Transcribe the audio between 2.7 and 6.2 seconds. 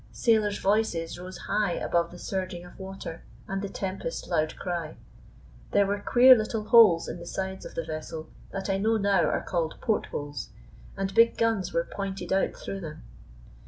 water and the tempest's loud cry. There were